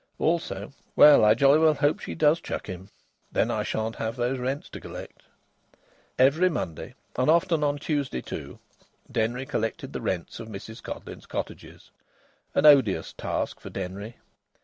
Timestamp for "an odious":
12.55-13.13